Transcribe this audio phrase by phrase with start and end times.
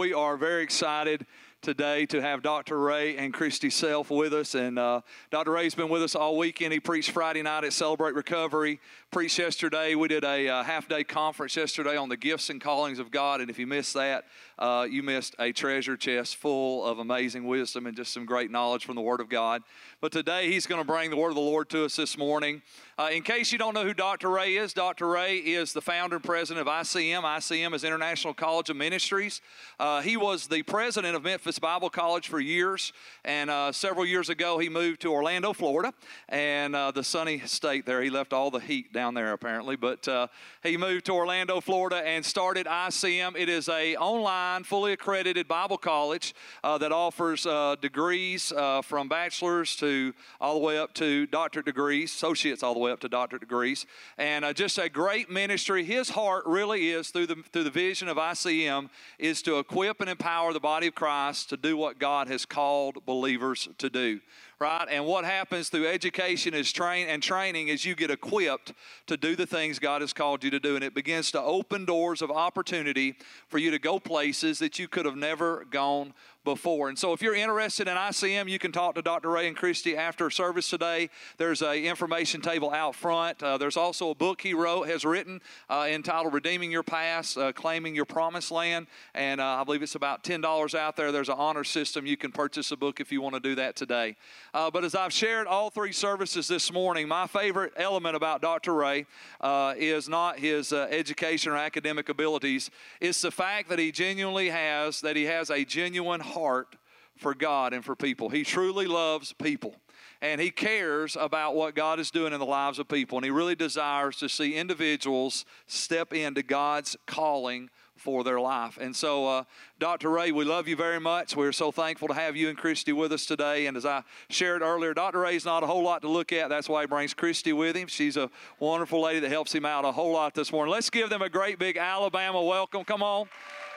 [0.00, 1.26] we are very excited
[1.62, 2.78] today to have Dr.
[2.78, 4.54] Ray and Christy Self with us.
[4.54, 5.52] And uh, Dr.
[5.52, 6.72] Ray's been with us all weekend.
[6.72, 9.94] He preached Friday night at Celebrate Recovery, preached yesterday.
[9.94, 13.42] We did a uh, half day conference yesterday on the gifts and callings of God.
[13.42, 14.24] And if you missed that,
[14.58, 18.86] uh, you missed a treasure chest full of amazing wisdom and just some great knowledge
[18.86, 19.62] from the Word of God.
[20.00, 22.62] But today, he's going to bring the Word of the Lord to us this morning.
[22.98, 24.28] Uh, in case you don't know who Dr.
[24.28, 25.08] Ray is, Dr.
[25.08, 27.22] Ray is the founder and president of ICM.
[27.22, 29.40] ICM is International College of Ministries.
[29.78, 32.92] Uh, he was the president of Memphis Bible College for years,
[33.24, 35.92] and uh, several years ago, he moved to Orlando, Florida,
[36.28, 38.02] and uh, the sunny state there.
[38.02, 40.28] He left all the heat down there, apparently, but uh,
[40.62, 43.36] he moved to Orlando, Florida, and started ICM.
[43.36, 47.46] It is a online, fully accredited Bible college uh, that offers
[47.80, 52.92] degrees from bachelor's to all the way up to doctorate degrees, associates all the way
[52.92, 53.86] up to doctorate degrees,
[54.18, 55.84] and uh, just a great ministry.
[55.84, 58.88] His heart really is through the through the vision of ICM
[59.18, 63.04] is to equip and empower the body of Christ to do what God has called
[63.04, 64.20] believers to do
[64.60, 64.86] right?
[64.90, 68.74] And what happens through education is train and training is you get equipped
[69.06, 71.86] to do the things God has called you to do, and it begins to open
[71.86, 73.16] doors of opportunity
[73.48, 76.12] for you to go places that you could have never gone
[76.44, 76.88] before.
[76.88, 79.30] And so if you're interested in ICM, you can talk to Dr.
[79.30, 81.10] Ray and Christy after service today.
[81.36, 83.42] There's a information table out front.
[83.42, 87.52] Uh, there's also a book he wrote, has written, uh, entitled Redeeming Your Past, uh,
[87.52, 88.86] Claiming Your Promised Land.
[89.14, 91.12] And uh, I believe it's about $10 out there.
[91.12, 92.06] There's an honor system.
[92.06, 94.16] You can purchase a book if you want to do that today.
[94.54, 98.74] Uh, but as I've shared all three services this morning, my favorite element about Dr.
[98.74, 99.06] Ray
[99.40, 102.70] uh, is not his education or academic abilities.
[103.00, 106.76] It's the fact that he genuinely has, that he has a genuine heart
[107.16, 108.30] for God and for people.
[108.30, 109.74] He truly loves people
[110.22, 113.18] and he cares about what God is doing in the lives of people.
[113.18, 118.78] And he really desires to see individuals step into God's calling for their life.
[118.80, 119.44] And so, uh,
[119.78, 120.08] Dr.
[120.08, 121.36] Ray, we love you very much.
[121.36, 123.66] We're so thankful to have you and Christy with us today.
[123.66, 125.20] And as I shared earlier, Dr.
[125.20, 126.48] Ray's not a whole lot to look at.
[126.48, 127.88] That's why he brings Christy with him.
[127.88, 130.72] She's a wonderful lady that helps him out a whole lot this morning.
[130.72, 132.84] Let's give them a great big Alabama welcome.
[132.84, 133.28] Come on.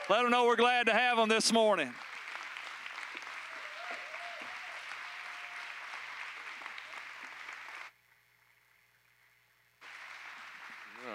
[0.08, 1.92] Let them know we're glad to have them this morning.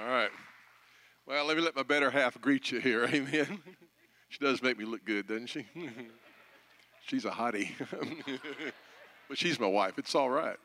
[0.10, 0.32] All right.
[1.28, 3.06] Well, let me let my better half greet you here.
[3.14, 3.60] Amen.
[4.30, 5.68] she does make me look good, doesn't she?
[7.06, 7.74] she's a hottie.
[9.30, 10.00] but she's my wife.
[10.00, 10.58] It's all right.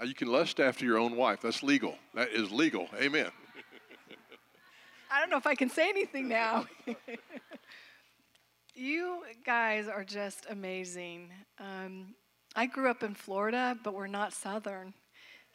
[0.00, 1.42] Uh, you can lust after your own wife.
[1.42, 1.96] That's legal.
[2.14, 2.88] That is legal.
[2.98, 3.30] Amen.
[5.10, 6.64] I don't know if I can say anything now.
[8.74, 11.32] you guys are just amazing.
[11.58, 12.14] Um,
[12.56, 14.94] I grew up in Florida, but we're not Southern.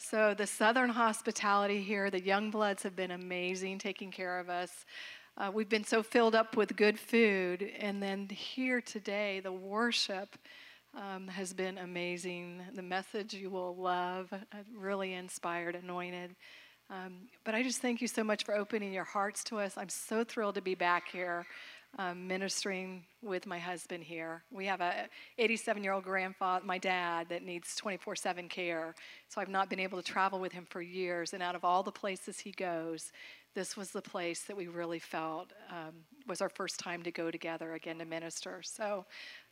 [0.10, 4.86] So, the Southern hospitality here, the young bloods have been amazing taking care of us.
[5.38, 7.72] Uh, we've been so filled up with good food.
[7.80, 10.36] And then here today, the worship
[10.94, 12.62] um, has been amazing.
[12.76, 14.38] The message you will love, uh,
[14.78, 16.36] really inspired, anointed.
[16.90, 19.78] Um, but I just thank you so much for opening your hearts to us.
[19.78, 21.46] I'm so thrilled to be back here
[22.00, 24.44] um, ministering with my husband here.
[24.52, 28.96] We have a 87 year old grandfather, my dad, that needs 24 7 care.
[29.30, 31.34] So I've not been able to travel with him for years.
[31.34, 33.12] And out of all the places he goes,
[33.54, 35.94] this was the place that we really felt um,
[36.28, 38.62] was our first time to go together again to minister.
[38.64, 39.06] So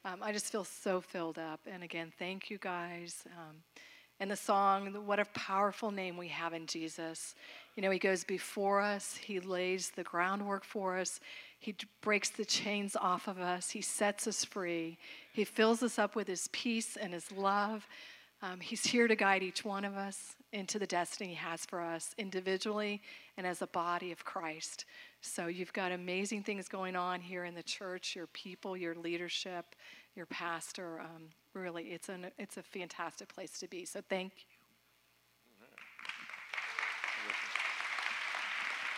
[0.04, 1.60] um, I just feel so filled up.
[1.72, 3.24] And again, thank you guys.
[3.38, 3.58] Um,
[4.20, 7.34] and the song, what a powerful name we have in Jesus.
[7.76, 11.20] You know, He goes before us, He lays the groundwork for us,
[11.62, 14.98] He breaks the chains off of us, He sets us free,
[15.32, 17.88] He fills us up with His peace and His love.
[18.44, 21.80] Um, he's here to guide each one of us into the destiny He has for
[21.80, 23.00] us individually
[23.38, 24.86] and as a body of Christ.
[25.22, 29.76] So you've got amazing things going on here in the church, your people, your leadership,
[30.16, 31.00] your pastor.
[31.02, 33.86] Um, really, it's, an, it's a fantastic place to be.
[33.86, 34.32] So thank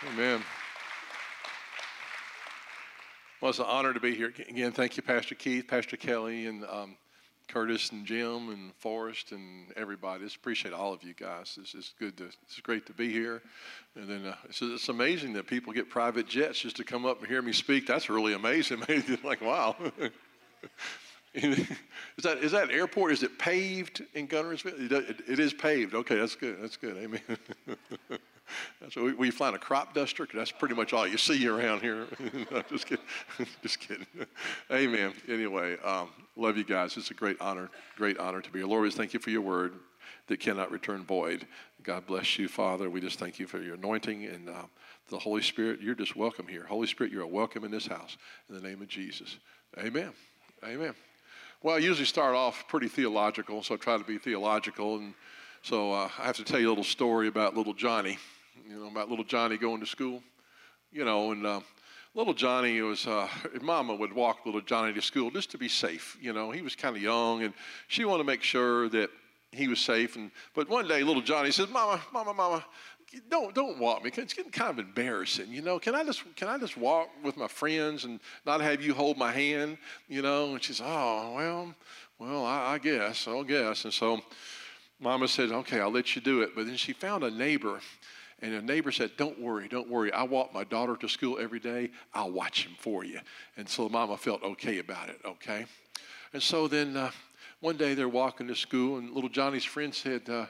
[0.02, 0.10] you.
[0.10, 0.42] Amen.
[3.44, 4.32] Well, it's an honor to be here.
[4.48, 6.96] Again, thank you, Pastor Keith, Pastor Kelly, and um,
[7.46, 10.24] Curtis, and Jim, and Forrest, and everybody.
[10.24, 11.58] Just appreciate all of you guys.
[11.60, 13.42] It's, it's good to, it's great to be here.
[13.96, 17.18] And then uh, it's, it's amazing that people get private jets just to come up
[17.18, 17.86] and hear me speak.
[17.86, 18.82] That's really amazing.
[19.22, 19.76] like, wow.
[21.34, 21.66] is
[22.22, 23.12] that is that airport?
[23.12, 24.90] Is it paved in Guntersville?
[24.90, 25.94] It, it, it is paved.
[25.94, 26.62] Okay, that's good.
[26.62, 26.96] That's good.
[26.96, 27.20] Amen.
[28.90, 30.26] so we, we find a crop duster.
[30.32, 32.06] That's pretty much all you see around here.
[32.50, 33.04] no, just kidding.
[33.62, 34.06] just kidding.
[34.70, 35.12] Amen.
[35.28, 36.96] Anyway, um, love you guys.
[36.96, 38.68] It's a great honor, great honor to be here.
[38.68, 39.74] Lord, we thank you for your word
[40.26, 41.46] that cannot return void.
[41.82, 42.88] God bless you, Father.
[42.88, 44.62] We just thank you for your anointing and uh,
[45.10, 45.80] the Holy Spirit.
[45.82, 46.64] You're just welcome here.
[46.64, 48.16] Holy Spirit, you're welcome in this house.
[48.48, 49.36] In the name of Jesus.
[49.78, 50.12] Amen.
[50.64, 50.94] Amen.
[51.62, 54.96] Well, I usually start off pretty theological, so I try to be theological.
[54.96, 55.14] And
[55.64, 58.18] so uh, I have to tell you a little story about little Johnny,
[58.68, 60.22] you know, about little Johnny going to school.
[60.92, 61.60] You know, and uh,
[62.14, 63.26] little Johnny was, uh,
[63.62, 66.18] Mama would walk little Johnny to school just to be safe.
[66.20, 67.54] You know, he was kind of young, and
[67.88, 69.08] she wanted to make sure that
[69.52, 70.16] he was safe.
[70.16, 72.64] And but one day, little Johnny says, "Mama, Mama, Mama,
[73.30, 74.10] don't don't walk me.
[74.14, 75.78] It's getting kind of embarrassing, you know.
[75.78, 79.16] Can I just can I just walk with my friends and not have you hold
[79.16, 79.78] my hand,
[80.08, 81.74] you know?" And she's, "Oh well,
[82.18, 84.20] well, I, I guess, I guess." And so,
[85.00, 87.80] Mama said, "Okay, I'll let you do it." But then she found a neighbor.
[88.42, 90.12] And a neighbor said, Don't worry, don't worry.
[90.12, 91.90] I walk my daughter to school every day.
[92.12, 93.20] I'll watch him for you.
[93.56, 95.64] And so mama felt okay about it, okay?
[96.34, 97.10] And so then uh,
[97.60, 100.46] one day they're walking to school, and little Johnny's friend said, uh,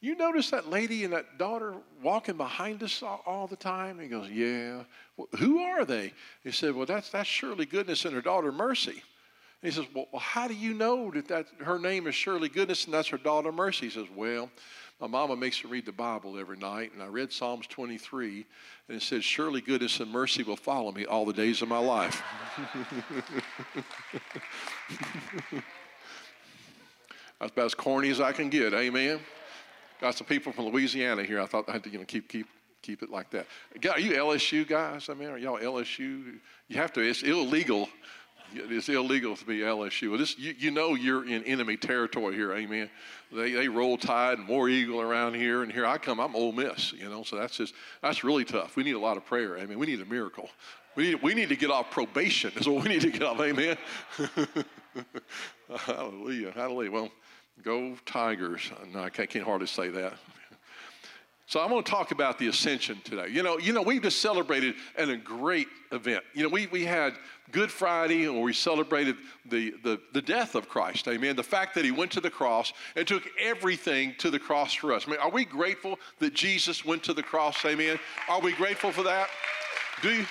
[0.00, 3.98] You notice that lady and that daughter walking behind us all, all the time?
[3.98, 4.84] He goes, Yeah.
[5.16, 6.14] Well, who are they?
[6.44, 9.02] He said, Well, that's, that's Shirley Goodness and her daughter Mercy.
[9.62, 12.84] He says, well, well, how do you know that, that her name is Shirley Goodness
[12.84, 13.86] and that's her daughter Mercy?
[13.86, 14.50] He says, Well,
[15.00, 18.44] my mama makes me read the Bible every night, and I read Psalms 23,
[18.88, 21.78] and it says, Surely goodness and mercy will follow me all the days of my
[21.78, 22.22] life.
[27.40, 28.74] That's about as corny as I can get.
[28.74, 29.20] Amen.
[30.00, 31.40] Got some people from Louisiana here.
[31.40, 32.48] I thought I had to you know, keep keep
[32.82, 33.46] keep it like that.
[33.90, 35.08] Are you LSU guys?
[35.08, 36.38] I mean, are y'all LSU?
[36.68, 37.00] You have to.
[37.00, 37.88] It's illegal.
[38.54, 40.16] It's illegal to be LSU.
[40.16, 42.52] This, you, you know you're in enemy territory here.
[42.54, 42.88] Amen.
[43.32, 46.18] They, they roll tide and war eagle around here, and here I come.
[46.18, 46.92] I'm Ole Miss.
[46.92, 48.76] You know, so that's just that's really tough.
[48.76, 49.58] We need a lot of prayer.
[49.58, 50.48] I mean, we need a miracle.
[50.96, 52.52] We need, we need to get off probation.
[52.56, 53.40] Is what we need to get off.
[53.40, 53.76] Amen.
[55.86, 56.52] hallelujah.
[56.52, 56.90] Hallelujah.
[56.90, 57.10] Well.
[57.62, 58.70] Go Tigers.
[58.92, 60.14] No, I can't, can't hardly say that.
[61.48, 63.28] So I'm going to talk about the ascension today.
[63.30, 66.22] You know, you know, we just celebrated and a great event.
[66.34, 67.14] You know, we, we had
[67.52, 69.16] Good Friday and we celebrated
[69.46, 71.08] the, the, the death of Christ.
[71.08, 71.36] Amen.
[71.36, 74.92] The fact that he went to the cross and took everything to the cross for
[74.92, 75.06] us.
[75.06, 77.64] I mean, are we grateful that Jesus went to the cross?
[77.64, 77.98] Amen.
[78.28, 79.30] Are we grateful for that?
[80.02, 80.26] Do you?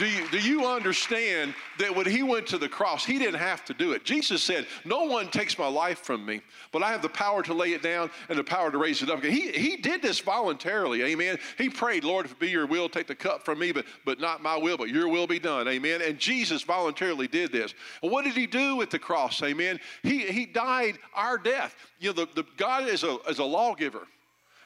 [0.00, 3.66] Do you, do you understand that when he went to the cross, he didn't have
[3.66, 4.02] to do it?
[4.02, 6.40] Jesus said, No one takes my life from me,
[6.72, 9.10] but I have the power to lay it down and the power to raise it
[9.10, 9.22] up.
[9.22, 11.38] He, he did this voluntarily, amen.
[11.58, 14.18] He prayed, Lord, if it be your will, take the cup from me, but, but
[14.18, 16.00] not my will, but your will be done, amen.
[16.00, 17.74] And Jesus voluntarily did this.
[18.02, 19.78] And what did he do with the cross, amen?
[20.02, 21.76] He, he died our death.
[21.98, 24.08] You know, the, the, God is a, is a lawgiver,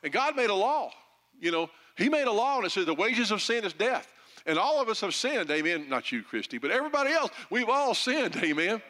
[0.04, 0.92] and God made a law.
[1.40, 4.13] You know, he made a law and it says the wages of sin is death.
[4.46, 5.88] And all of us have sinned, amen.
[5.88, 7.30] Not you, Christy, but everybody else.
[7.50, 8.82] We've all sinned, amen.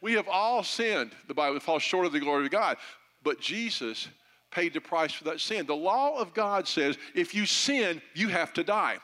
[0.00, 1.12] We have all sinned.
[1.28, 2.76] The Bible falls short of the glory of God.
[3.22, 4.08] But Jesus
[4.50, 5.66] paid the price for that sin.
[5.66, 8.98] The law of God says if you sin, you have to die.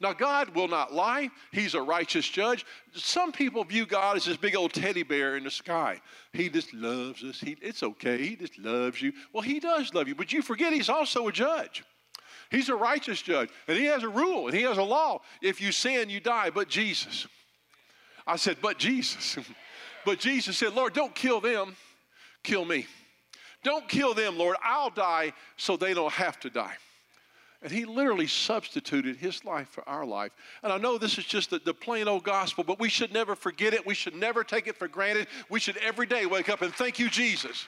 [0.00, 1.28] Now, God will not lie.
[1.52, 2.64] He's a righteous judge.
[2.94, 6.00] Some people view God as this big old teddy bear in the sky.
[6.32, 7.38] He just loves us.
[7.38, 8.16] He, it's okay.
[8.16, 9.12] He just loves you.
[9.34, 11.84] Well, He does love you, but you forget He's also a judge.
[12.50, 15.20] He's a righteous judge, and he has a rule, and he has a law.
[15.40, 17.26] If you sin, you die, but Jesus.
[18.26, 19.38] I said, but Jesus.
[20.04, 21.76] but Jesus said, Lord, don't kill them,
[22.42, 22.86] kill me.
[23.62, 24.56] Don't kill them, Lord.
[24.64, 26.74] I'll die so they don't have to die.
[27.62, 30.32] And he literally substituted his life for our life.
[30.62, 33.36] And I know this is just the, the, plain old gospel, but we should never
[33.36, 33.84] forget it.
[33.84, 35.26] We should never take it for granted.
[35.50, 37.66] We should every day wake up and thank you, Jesus.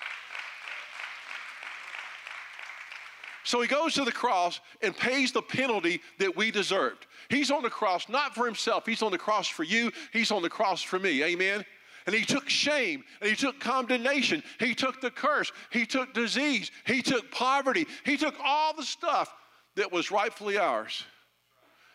[3.45, 7.07] So he goes to the cross and pays the penalty that we deserved.
[7.29, 10.43] He's on the cross not for himself, he's on the cross for you, he's on
[10.43, 11.23] the cross for me.
[11.25, 11.65] Amen.
[12.07, 14.43] And he took shame and he took condemnation.
[14.59, 15.53] He took the curse.
[15.71, 16.71] He took disease.
[16.85, 17.87] He took poverty.
[18.05, 19.33] He took all the stuff
[19.77, 21.05] that was rightfully ours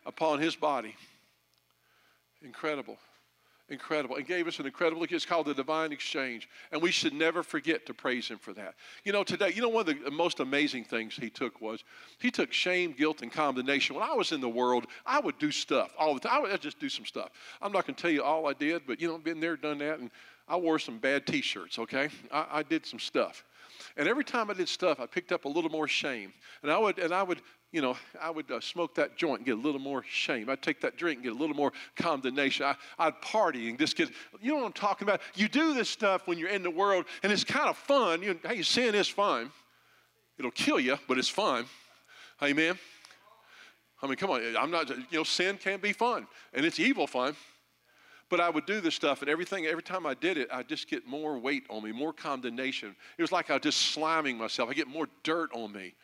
[0.06, 0.96] upon his body.
[2.42, 2.98] Incredible
[3.70, 5.06] incredible and gave us an incredible.
[5.10, 6.50] It's called the divine exchange.
[6.72, 8.76] And we should never forget to praise him for that.
[9.04, 11.84] You know, today, you know, one of the most amazing things he took was
[12.20, 13.96] he took shame, guilt, and condemnation.
[13.96, 16.34] When I was in the world, I would do stuff all the time.
[16.34, 17.30] I would just do some stuff.
[17.62, 19.80] I'm not going to tell you all I did, but, you know, been there, done
[19.80, 20.00] that.
[20.00, 20.12] And
[20.48, 22.10] I wore some bad t shirts, okay?
[22.32, 23.44] I, I did some stuff.
[23.96, 26.34] And every time I did stuff, I picked up a little more shame.
[26.62, 29.46] And I would, and I would you know, I would uh, smoke that joint and
[29.46, 30.50] get a little more shame.
[30.50, 32.66] I'd take that drink and get a little more condemnation.
[32.66, 34.10] I, I'd party and just get,
[34.42, 35.22] you know what I'm talking about?
[35.36, 38.24] You do this stuff when you're in the world and it's kind of fun.
[38.24, 39.52] You, hey, sin is fun.
[40.38, 41.66] It'll kill you, but it's fun.
[42.42, 42.78] Amen.
[44.02, 44.56] I mean, come on.
[44.58, 47.36] I'm not, you know, sin can be fun, and it's evil fun.
[48.30, 50.90] But I would do this stuff, and everything, every time I did it, I just
[50.90, 52.96] get more weight on me, more condemnation.
[53.18, 54.70] It was like I was just sliming myself.
[54.70, 55.96] I get more dirt on me.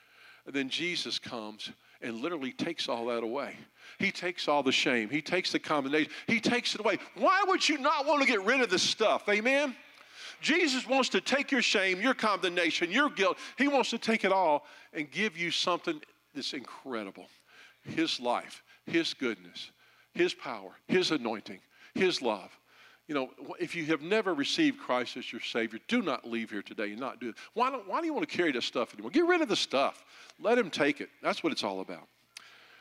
[0.45, 1.71] Then Jesus comes
[2.01, 3.55] and literally takes all that away.
[3.97, 5.09] He takes all the shame.
[5.09, 6.11] He takes the condemnation.
[6.27, 6.97] He takes it away.
[7.15, 9.29] Why would you not want to get rid of this stuff?
[9.29, 9.75] Amen?
[10.41, 13.37] Jesus wants to take your shame, your condemnation, your guilt.
[13.57, 16.01] He wants to take it all and give you something
[16.35, 17.27] that's incredible.
[17.83, 19.71] His life, His goodness,
[20.13, 21.59] His power, His anointing,
[21.95, 22.51] His love.
[23.07, 23.29] You know,
[23.59, 26.99] if you have never received Christ as your Savior, do not leave here today and
[26.99, 27.35] not do it.
[27.53, 29.11] Why, don't, why do you want to carry this stuff anymore?
[29.11, 30.05] Get rid of the stuff.
[30.39, 31.09] Let Him take it.
[31.21, 32.07] That's what it's all about.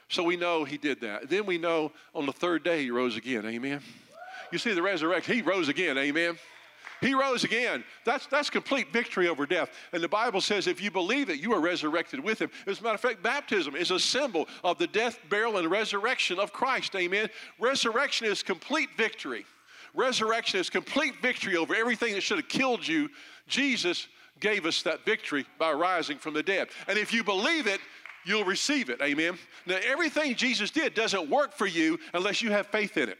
[0.08, 1.28] So we know He did that.
[1.28, 3.44] Then we know on the third day He rose again.
[3.46, 3.80] Amen.
[4.52, 5.98] You see the resurrection, He rose again.
[5.98, 6.38] Amen.
[7.00, 7.82] He rose again.
[8.04, 9.70] That's, that's complete victory over death.
[9.92, 12.48] And the Bible says if you believe it, you are resurrected with him.
[12.64, 16.38] As a matter of fact, baptism is a symbol of the death, burial, and resurrection
[16.38, 16.94] of Christ.
[16.94, 17.28] Amen.
[17.58, 19.44] Resurrection is complete victory.
[19.94, 23.10] Resurrection is complete victory over everything that should have killed you.
[23.46, 24.08] Jesus
[24.40, 26.68] gave us that victory by rising from the dead.
[26.88, 27.80] And if you believe it,
[28.24, 29.00] you'll receive it.
[29.02, 29.38] Amen.
[29.66, 33.18] Now, everything Jesus did doesn't work for you unless you have faith in it.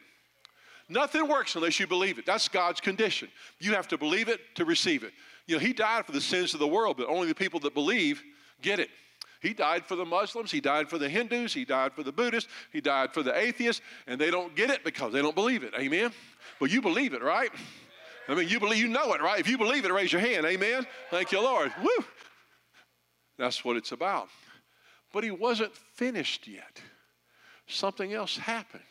[0.88, 2.26] Nothing works unless you believe it.
[2.26, 3.28] That's God's condition.
[3.60, 5.12] You have to believe it to receive it.
[5.46, 7.74] You know, He died for the sins of the world, but only the people that
[7.74, 8.22] believe
[8.60, 8.90] get it.
[9.40, 12.50] He died for the Muslims, He died for the Hindus, He died for the Buddhists,
[12.72, 15.74] He died for the atheists, and they don't get it because they don't believe it.
[15.76, 16.12] Amen?
[16.60, 17.50] Well, you believe it, right?
[18.28, 19.40] I mean, you believe, you know it, right?
[19.40, 20.46] If you believe it, raise your hand.
[20.46, 20.86] Amen?
[21.10, 21.72] Thank you, Lord.
[21.82, 22.04] Woo!
[23.38, 24.28] That's what it's about.
[25.12, 26.80] But He wasn't finished yet.
[27.66, 28.82] Something else happened.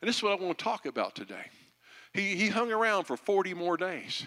[0.00, 1.44] And this is what I want to talk about today.
[2.12, 4.24] He, he hung around for 40 more days.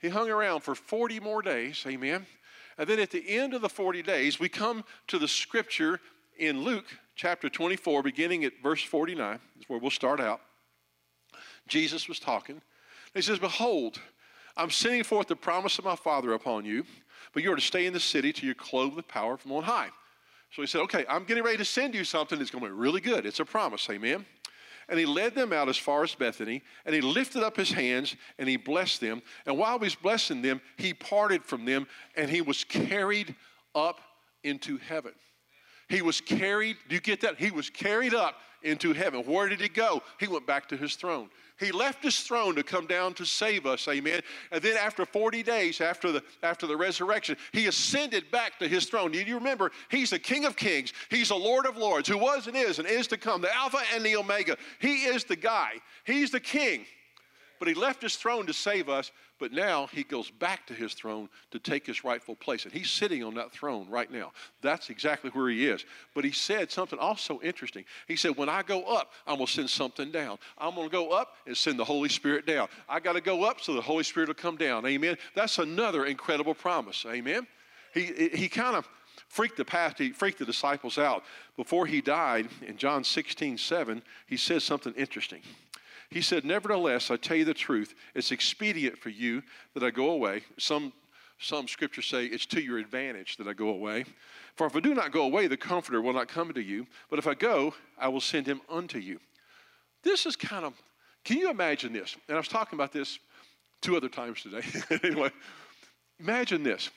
[0.00, 2.26] He hung around for 40 more days, amen.
[2.76, 6.00] And then at the end of the 40 days, we come to the scripture
[6.38, 6.86] in Luke
[7.16, 9.40] chapter 24, beginning at verse 49.
[9.56, 10.40] That's where we'll start out.
[11.68, 12.60] Jesus was talking.
[13.14, 14.00] He says, Behold,
[14.56, 16.84] I'm sending forth the promise of my Father upon you,
[17.32, 19.62] but you are to stay in the city till you're clothed with power from on
[19.62, 19.90] high.
[20.50, 22.76] So he said, Okay, I'm getting ready to send you something that's going to be
[22.76, 23.26] really good.
[23.26, 24.24] It's a promise, amen.
[24.88, 28.16] And he led them out as far as Bethany, and he lifted up his hands
[28.38, 29.20] and he blessed them.
[29.44, 33.34] And while he was blessing them, he parted from them and he was carried
[33.74, 34.00] up
[34.44, 35.12] into heaven.
[35.88, 37.38] He was carried, do you get that?
[37.38, 39.22] He was carried up into heaven.
[39.24, 40.02] Where did he go?
[40.18, 41.30] He went back to his throne.
[41.58, 44.22] He left his throne to come down to save us, amen.
[44.52, 48.86] And then after 40 days, after the, after the resurrection, he ascended back to his
[48.86, 49.10] throne.
[49.10, 49.72] Do you remember?
[49.90, 50.92] He's the King of Kings.
[51.10, 53.80] He's the Lord of Lords, who was and is and is to come, the Alpha
[53.94, 54.56] and the Omega.
[54.78, 55.72] He is the guy.
[56.04, 56.86] He's the King.
[57.58, 60.94] But he left his throne to save us, but now he goes back to his
[60.94, 62.64] throne to take his rightful place.
[62.64, 64.32] And he's sitting on that throne right now.
[64.62, 65.84] That's exactly where he is.
[66.14, 67.84] But he said something also interesting.
[68.06, 70.38] He said, When I go up, I'm going to send something down.
[70.56, 72.68] I'm going to go up and send the Holy Spirit down.
[72.88, 74.86] I got to go up so the Holy Spirit will come down.
[74.86, 75.16] Amen.
[75.34, 77.04] That's another incredible promise.
[77.08, 77.46] Amen.
[77.94, 78.88] He, he kind of
[79.28, 81.24] freaked the past, he freaked the disciples out.
[81.56, 85.42] Before he died, in John 16, 7, he says something interesting.
[86.10, 89.42] He said, Nevertheless, I tell you the truth, it's expedient for you
[89.74, 90.42] that I go away.
[90.58, 90.92] Some,
[91.38, 94.04] some scriptures say it's to your advantage that I go away.
[94.56, 96.86] For if I do not go away, the Comforter will not come to you.
[97.10, 99.20] But if I go, I will send him unto you.
[100.02, 100.74] This is kind of,
[101.24, 102.16] can you imagine this?
[102.28, 103.18] And I was talking about this
[103.82, 104.62] two other times today.
[105.04, 105.30] anyway,
[106.18, 106.90] imagine this.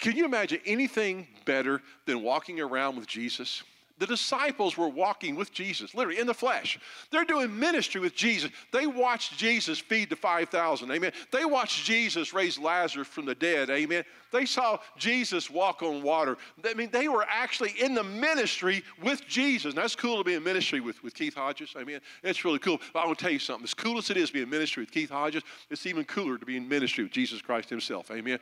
[0.00, 3.62] Can you imagine anything better than walking around with Jesus?
[3.98, 6.78] The disciples were walking with Jesus, literally in the flesh.
[7.10, 8.50] They're doing ministry with Jesus.
[8.70, 10.90] They watched Jesus feed the 5,000.
[10.90, 11.12] Amen.
[11.32, 13.70] They watched Jesus raise Lazarus from the dead.
[13.70, 14.04] Amen.
[14.32, 16.36] They saw Jesus walk on water.
[16.62, 19.72] I mean, they were actually in the ministry with Jesus.
[19.72, 21.72] And that's cool to be in ministry with, with Keith Hodges.
[21.78, 22.00] Amen.
[22.22, 22.78] It's really cool.
[22.92, 23.64] But I want to tell you something.
[23.64, 26.36] As cool as it is to be in ministry with Keith Hodges, it's even cooler
[26.36, 28.10] to be in ministry with Jesus Christ Himself.
[28.10, 28.38] Amen.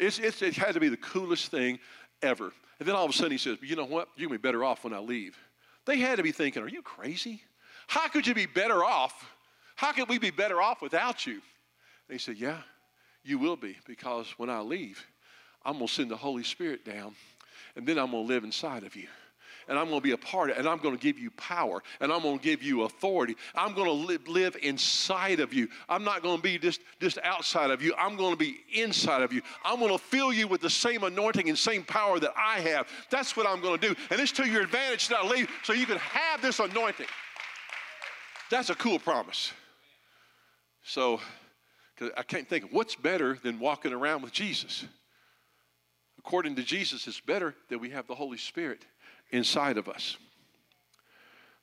[0.00, 1.78] It's, it's, it had to be the coolest thing
[2.22, 2.52] ever.
[2.78, 4.08] And then all of a sudden he says, You know what?
[4.16, 5.36] You're going to be better off when I leave.
[5.86, 7.42] They had to be thinking, Are you crazy?
[7.86, 9.30] How could you be better off?
[9.76, 11.34] How could we be better off without you?
[11.34, 11.42] And
[12.12, 12.58] he said, Yeah,
[13.24, 15.04] you will be, because when I leave,
[15.64, 17.14] I'm going to send the Holy Spirit down,
[17.76, 19.08] and then I'm going to live inside of you
[19.70, 21.30] and I'm going to be a part of it, and I'm going to give you
[21.30, 23.36] power, and I'm going to give you authority.
[23.54, 25.68] I'm going to live, live inside of you.
[25.88, 27.94] I'm not going to be just, just outside of you.
[27.96, 29.42] I'm going to be inside of you.
[29.64, 32.88] I'm going to fill you with the same anointing and same power that I have.
[33.10, 33.94] That's what I'm going to do.
[34.10, 37.06] And it's to your advantage that I leave so you can have this anointing.
[38.50, 39.52] That's a cool promise.
[40.82, 41.20] So,
[42.16, 44.84] I can't think of what's better than walking around with Jesus.
[46.18, 48.84] According to Jesus, it's better that we have the Holy Spirit
[49.32, 50.16] inside of us.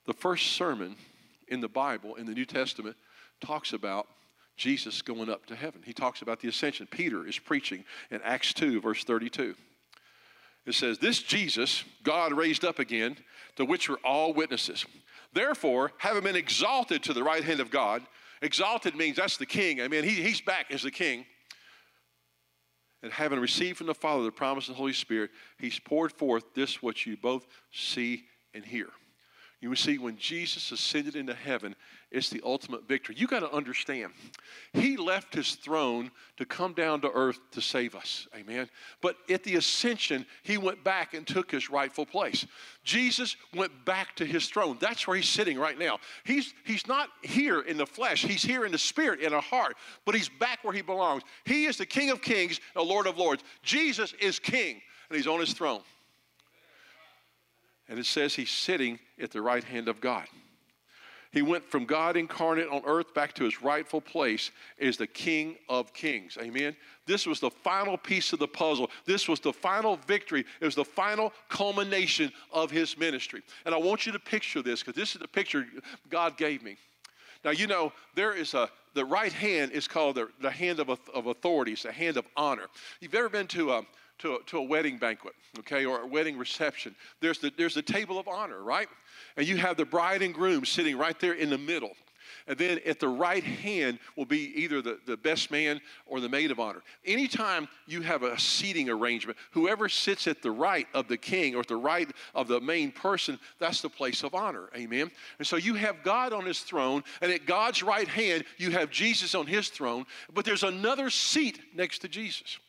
[0.06, 0.96] The first sermon
[1.48, 2.96] in the Bible, in the New Testament,
[3.42, 4.08] talks about
[4.56, 5.82] Jesus going up to heaven.
[5.86, 6.88] He talks about the ascension.
[6.90, 9.56] Peter is preaching in Acts 2, verse 32.
[10.66, 13.18] It says, This Jesus, God raised up again,
[13.56, 14.86] to which we're all witnesses.
[15.34, 18.02] Therefore, having been exalted to the right hand of God,
[18.42, 19.82] exalted means that's the king.
[19.82, 21.26] I mean, he, he's back as the king.
[23.04, 26.54] And having received from the Father the promise of the Holy Spirit, he's poured forth
[26.54, 28.88] this what you both see and hear.
[29.60, 31.76] You see, when Jesus ascended into heaven,
[32.12, 33.16] it's the ultimate victory.
[33.18, 34.14] You got to understand,
[34.72, 38.28] He left His throne to come down to earth to save us.
[38.36, 38.70] Amen.
[39.02, 42.46] But at the ascension, He went back and took His rightful place.
[42.84, 44.78] Jesus went back to His throne.
[44.80, 45.98] That's where He's sitting right now.
[46.24, 49.76] He's, he's not here in the flesh, He's here in the spirit, in our heart,
[50.06, 51.24] but He's back where He belongs.
[51.46, 53.44] He is the King of kings, the Lord of lords.
[53.64, 55.82] Jesus is King, and He's on His throne.
[57.90, 60.28] And it says he's sitting at the right hand of God.
[61.32, 65.58] He went from God incarnate on earth back to his rightful place as the King
[65.68, 66.38] of Kings.
[66.42, 66.76] Amen.
[67.06, 68.90] This was the final piece of the puzzle.
[69.06, 70.46] This was the final victory.
[70.62, 73.42] It was the final culmination of his ministry.
[73.66, 75.66] And I want you to picture this because this is the picture
[76.10, 76.78] God gave me.
[77.44, 80.90] Now, you know, there is a, the right hand is called the, the hand of,
[80.90, 82.66] of authority, it's the hand of honor.
[83.00, 83.82] You've ever been to a,
[84.20, 87.82] to a, to a wedding banquet, okay, or a wedding reception, there's the, there's the
[87.82, 88.88] table of honor, right?
[89.36, 91.92] And you have the bride and groom sitting right there in the middle.
[92.48, 96.30] And then at the right hand will be either the, the best man or the
[96.30, 96.82] maid of honor.
[97.06, 101.60] Anytime you have a seating arrangement, whoever sits at the right of the king or
[101.60, 104.70] at the right of the main person, that's the place of honor.
[104.76, 105.12] Amen.
[105.40, 108.92] And so you have God on his throne, and at God's right hand, you have
[108.92, 112.60] Jesus on his throne, but there's another seat next to Jesus.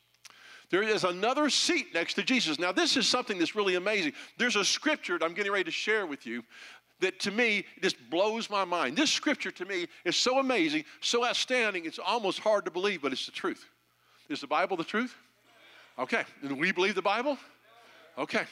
[0.71, 2.59] There is another seat next to Jesus.
[2.59, 4.13] Now, this is something that's really amazing.
[4.37, 6.45] There's a scripture that I'm getting ready to share with you
[7.01, 8.97] that to me just blows my mind.
[8.97, 13.13] This scripture to me is so amazing, so outstanding, it's almost hard to believe, but
[13.13, 13.65] it's the truth.
[14.29, 15.15] Is the Bible the truth?
[15.99, 16.25] Okay.
[16.43, 17.39] And we believe the Bible?
[18.19, 18.45] Okay.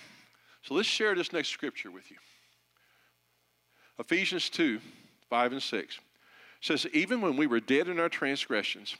[0.63, 2.17] So let's share this next scripture with you.
[3.99, 4.81] Ephesians 2
[5.29, 5.99] 5 and 6
[6.61, 8.97] says, Even when we were dead in our transgressions,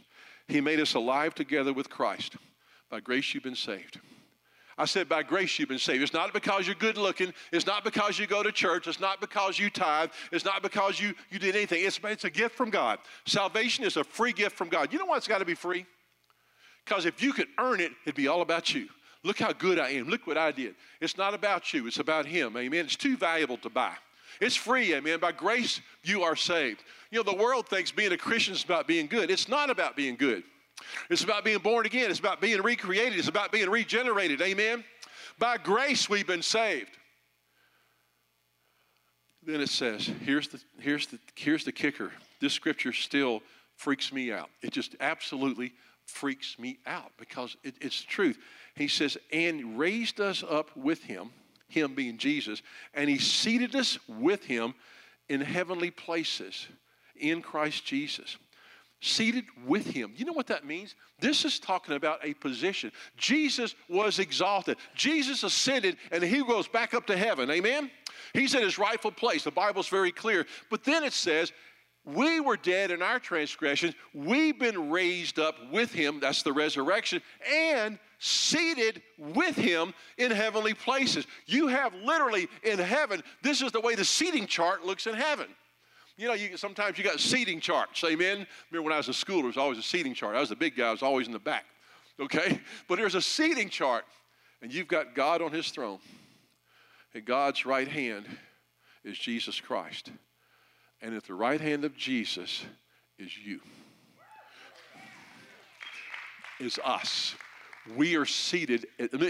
[0.49, 2.37] he made us alive together with Christ.
[2.91, 4.01] By grace you've been saved.
[4.79, 6.03] I said, by grace you've been saved.
[6.03, 7.33] It's not because you're good looking.
[7.51, 8.87] It's not because you go to church.
[8.87, 10.11] It's not because you tithe.
[10.33, 11.83] It's not because you, you did anything.
[11.83, 12.99] It's, it's a gift from God.
[13.25, 14.93] Salvation is a free gift from God.
[14.93, 15.87] You know why it's got to be free?
[16.85, 18.89] Because if you could earn it, it'd be all about you.
[19.25, 20.09] Look how good I am.
[20.09, 20.75] Look what I did.
[21.01, 22.57] It's not about you, it's about Him.
[22.57, 22.85] Amen.
[22.85, 23.95] It's too valuable to buy.
[24.41, 25.19] It's free, amen.
[25.19, 26.85] By grace, you are saved.
[27.11, 29.31] You know, the world thinks being a Christian is about being good.
[29.31, 30.45] It's not about being good.
[31.11, 32.11] It's about being born again.
[32.11, 33.19] It's about being recreated.
[33.19, 34.41] It's about being regenerated.
[34.43, 34.85] Amen.
[35.39, 36.91] By grace we've been saved.
[39.43, 42.11] Then it says, here's the, here's the, here's the kicker.
[42.41, 43.43] This scripture still
[43.77, 44.51] freaks me out.
[44.61, 45.73] It just absolutely
[46.05, 48.39] freaks me out because it, it's the truth.
[48.75, 51.31] He says, and raised us up with him,
[51.69, 52.61] him being Jesus,
[52.93, 54.75] and he seated us with him
[55.29, 56.67] in heavenly places
[57.17, 58.37] in Christ Jesus
[59.01, 60.13] seated with him.
[60.17, 60.95] You know what that means?
[61.21, 62.93] This is talking about a position.
[63.17, 64.79] Jesus was exalted.
[64.95, 67.51] Jesus ascended and he goes back up to heaven.
[67.51, 67.91] Amen?
[68.33, 69.45] He's in his rightful place.
[69.45, 70.47] The Bible's very clear.
[70.71, 71.53] But then it says,
[72.05, 73.95] we were dead in our transgressions.
[74.15, 76.21] We've been raised up with him.
[76.21, 77.21] That's the resurrection.
[77.53, 81.27] And seated with him in heavenly places.
[81.47, 85.49] You have literally in heaven, this is the way the seating chart looks in heaven.
[86.17, 88.03] You know, you, sometimes you got seating charts.
[88.03, 88.47] Amen.
[88.71, 90.35] Remember when I was in school, there was always a seating chart.
[90.35, 90.89] I was the big guy.
[90.89, 91.65] I was always in the back.
[92.19, 94.05] Okay, but there's a seating chart,
[94.63, 95.99] and you've got God on His throne.
[97.13, 98.27] and God's right hand
[99.05, 100.11] is Jesus Christ,
[101.03, 102.65] and at the right hand of Jesus
[103.19, 103.61] is you.
[106.59, 107.35] Is us
[107.97, 109.21] we are seated, eh, at,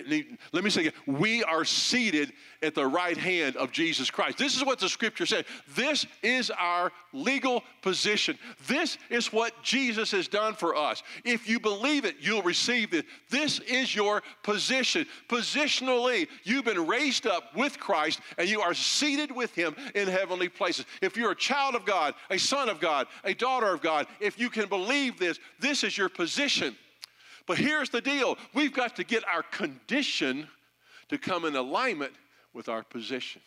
[0.52, 4.38] let me say again, we are seated at the right hand of Jesus Christ.
[4.38, 5.44] This is what the scripture said.
[5.74, 8.38] This is our legal position.
[8.66, 11.02] This is what Jesus has done for us.
[11.24, 13.06] If you believe it, you'll receive it.
[13.30, 15.06] This is your position.
[15.28, 20.48] Positionally, you've been raised up with Christ and you are seated with him in heavenly
[20.48, 20.86] places.
[21.02, 24.38] If you're a child of God, a son of God, a daughter of God, if
[24.38, 26.76] you can believe this, this is your position.
[27.46, 30.48] But here's the deal we've got to get our condition
[31.08, 32.12] to come in alignment
[32.52, 33.40] with our position.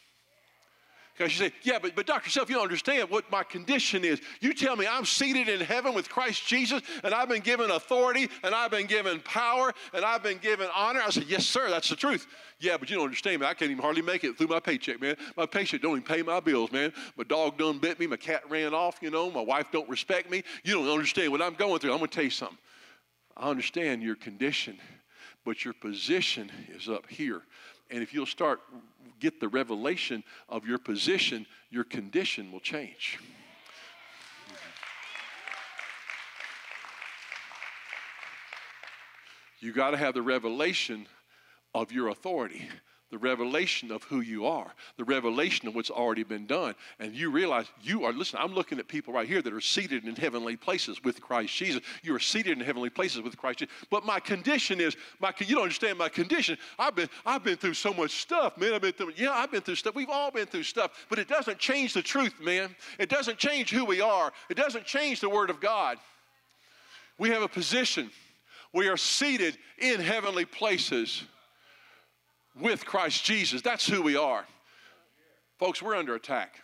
[1.20, 2.30] Because you say, yeah, but, but Dr.
[2.30, 4.22] Self, you don't understand what my condition is.
[4.40, 8.30] You tell me I'm seated in heaven with Christ Jesus, and I've been given authority,
[8.42, 11.02] and I've been given power, and I've been given honor.
[11.06, 12.26] I said, yes, sir, that's the truth.
[12.62, 13.50] Yeah, but you don't understand, man.
[13.50, 15.18] I can't even hardly make it through my paycheck, man.
[15.36, 16.94] My paycheck don't even pay my bills, man.
[17.18, 18.08] My dog done bit me.
[18.08, 19.30] My cat ran off, you know.
[19.30, 20.42] My wife don't respect me.
[20.64, 21.92] You don't understand what I'm going through.
[21.92, 22.58] I'm going to tell you something.
[23.40, 24.78] I understand your condition,
[25.46, 27.42] but your position is up here.
[27.90, 28.60] And if you'll start
[29.20, 33.18] get the revelation of your position, your condition will change.
[39.62, 41.08] You got to have the revelation
[41.74, 42.68] of your authority
[43.12, 46.76] the revelation of who you are, the revelation of what's already been done.
[47.00, 50.06] And you realize you are, listen, I'm looking at people right here that are seated
[50.06, 51.82] in heavenly places with Christ Jesus.
[52.04, 53.74] You are seated in heavenly places with Christ Jesus.
[53.90, 56.58] But my condition is, my, you don't understand my condition.
[56.78, 58.74] I've been, I've been through so much stuff, man.
[58.74, 59.96] I've been through, yeah, I've been through stuff.
[59.96, 61.06] We've all been through stuff.
[61.10, 62.76] But it doesn't change the truth, man.
[63.00, 64.32] It doesn't change who we are.
[64.50, 65.98] It doesn't change the Word of God.
[67.18, 68.12] We have a position.
[68.72, 71.24] We are seated in heavenly places
[72.60, 73.62] with Christ Jesus.
[73.62, 74.46] That's who we are.
[75.58, 76.56] Folks, we're under attack.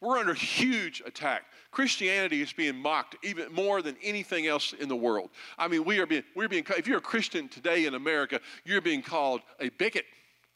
[0.00, 1.42] We're under huge attack.
[1.70, 5.30] Christianity is being mocked even more than anything else in the world.
[5.58, 8.80] I mean, we are being, we're being, if you're a Christian today in America, you're
[8.80, 10.06] being called a bigot.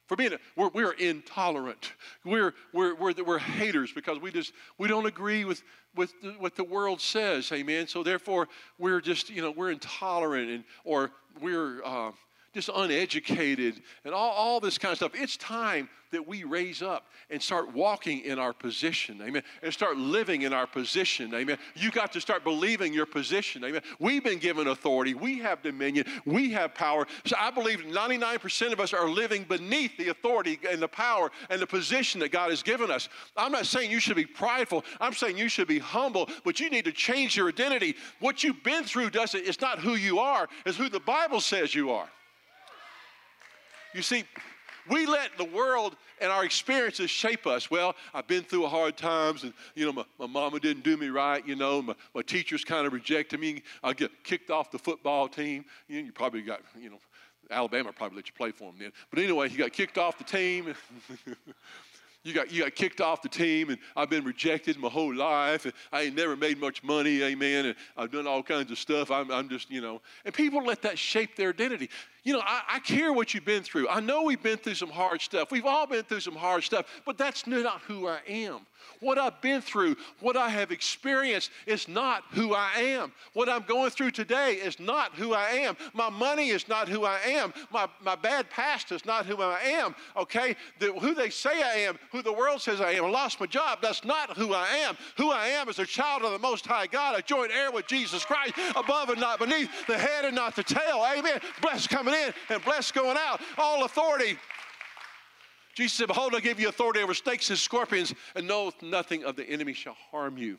[0.07, 1.93] For being, a, we're, we're intolerant.
[2.25, 5.63] We're, we're, we're, we're haters because we just, we don't agree with,
[5.95, 7.87] with the, what the world says, amen?
[7.87, 11.11] So therefore, we're just, you know, we're intolerant and, or
[11.41, 12.11] we're, uh,
[12.55, 15.13] just uneducated and all, all this kind of stuff.
[15.15, 19.97] It's time that we raise up and start walking in our position, amen, and start
[19.97, 21.59] living in our position, amen.
[21.75, 23.83] You got to start believing your position, amen.
[23.99, 27.09] We've been given authority, we have dominion, we have power.
[27.27, 31.61] So I believe 99% of us are living beneath the authority and the power and
[31.61, 33.09] the position that God has given us.
[33.37, 36.71] I'm not saying you should be prideful, I'm saying you should be humble, but you
[36.71, 37.97] need to change your identity.
[38.21, 41.75] What you've been through doesn't, it's not who you are, it's who the Bible says
[41.75, 42.09] you are.
[43.95, 44.25] You see,
[44.91, 47.71] we let the world and our experiences shape us.
[47.71, 51.09] Well, I've been through hard times, and you know, my, my mama didn't do me
[51.09, 51.47] right.
[51.47, 53.63] You know, my, my teachers kind of rejected me.
[53.83, 55.65] I get kicked off the football team.
[55.89, 56.99] You, know, you probably got, you know,
[57.51, 58.93] Alabama probably let you play for them then.
[59.11, 60.75] But anyway, you got kicked off the team.
[62.25, 65.67] you got, you got kicked off the team, and I've been rejected my whole life,
[65.67, 69.11] and I ain't never made much money, amen, and I've done all kinds of stuff.
[69.11, 71.91] I'm, I'm just, you know, and people let that shape their identity.
[72.25, 73.89] You know, I, I care what you've been through.
[73.89, 75.51] I know we've been through some hard stuff.
[75.51, 78.61] We've all been through some hard stuff, but that's not who I am.
[79.01, 83.13] What I've been through, what I have experienced is not who I am.
[83.33, 85.77] What I'm going through today is not who I am.
[85.93, 87.53] My money is not who I am.
[87.73, 89.95] My, my bad past is not who I am.
[90.17, 90.57] Okay?
[90.79, 93.05] The, who they say I am, who the world says I am.
[93.05, 93.81] I lost my job.
[93.83, 94.97] That's not who I am.
[95.17, 97.87] Who I am is a child of the Most High God, a joint heir with
[97.87, 101.05] Jesus Christ, above and not beneath, the head and not the tail.
[101.17, 101.41] Amen.
[101.61, 103.41] Blessed coming in and blessed going out.
[103.59, 104.39] All authority
[105.75, 109.37] Jesus said, Behold, I give you authority over snakes and scorpions, and know nothing of
[109.37, 110.59] the enemy shall harm you.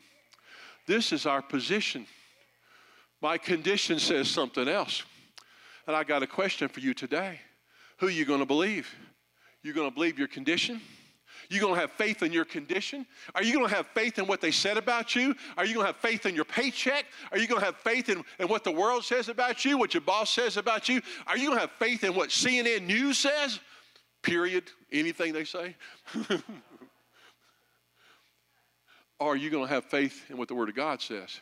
[0.86, 2.06] This is our position.
[3.22, 5.02] My condition says something else.
[5.86, 7.40] And I got a question for you today.
[7.98, 8.94] Who are you going to believe?
[9.62, 10.80] You're going to believe your condition?
[11.48, 13.06] You going to have faith in your condition?
[13.34, 15.34] Are you going to have faith in what they said about you?
[15.56, 17.06] Are you going to have faith in your paycheck?
[17.32, 19.94] Are you going to have faith in, in what the world says about you, what
[19.94, 21.00] your boss says about you?
[21.26, 23.60] Are you going to have faith in what CNN News says?
[24.26, 25.76] period, anything they say?
[29.20, 31.40] or are you going to have faith in what the Word of God says,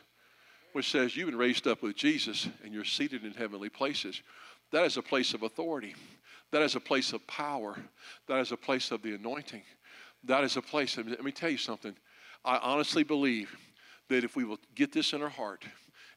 [0.75, 4.21] which says you've been raised up with Jesus and you're seated in heavenly places?
[4.71, 5.95] That is a place of authority.
[6.53, 7.75] That is a place of power.
[8.29, 9.63] That is a place of the anointing.
[10.27, 11.95] That is a place, let me tell you something.
[12.45, 13.55] I honestly believe
[14.09, 15.65] that if we will get this in our heart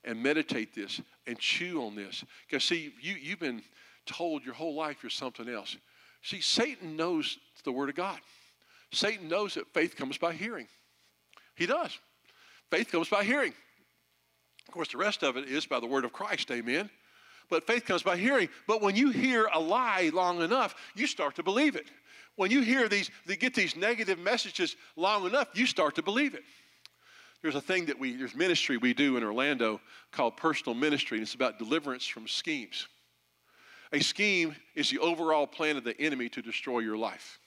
[0.03, 3.61] and meditate this and chew on this, because see, you, you've been
[4.05, 5.75] told your whole life you're something else.
[6.21, 8.19] See, Satan knows the Word of God.
[8.91, 10.67] Satan knows that faith comes by hearing.
[11.55, 11.97] He does.
[12.69, 13.53] Faith comes by hearing.
[14.67, 16.89] Of course, the rest of it is by the Word of Christ, amen.
[17.49, 18.49] But faith comes by hearing.
[18.67, 21.87] But when you hear a lie long enough, you start to believe it.
[22.37, 26.35] When you hear these, they get these negative messages long enough, you start to believe
[26.35, 26.43] it.
[27.41, 31.23] There's a thing that we, there's ministry we do in Orlando called personal ministry, and
[31.23, 32.87] it's about deliverance from schemes.
[33.91, 37.39] A scheme is the overall plan of the enemy to destroy your life.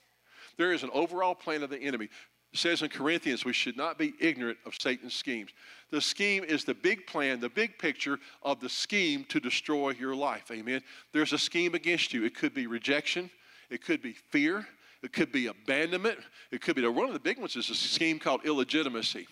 [0.56, 2.08] There is an overall plan of the enemy.
[2.52, 5.50] It says in Corinthians, we should not be ignorant of Satan's schemes.
[5.90, 10.16] The scheme is the big plan, the big picture of the scheme to destroy your
[10.16, 10.50] life.
[10.50, 10.82] Amen.
[11.12, 12.24] There's a scheme against you.
[12.24, 13.30] It could be rejection,
[13.70, 14.66] it could be fear,
[15.02, 16.18] It could be abandonment.
[16.50, 19.26] It could be one of the big ones is a scheme called illegitimacy.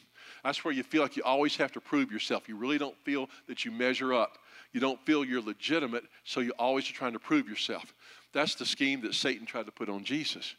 [0.45, 2.49] That's where you feel like you always have to prove yourself.
[2.49, 4.39] You really don't feel that you measure up.
[4.73, 7.93] You don't feel you're legitimate, so you always are trying to prove yourself.
[8.33, 10.55] That's the scheme that Satan tried to put on Jesus.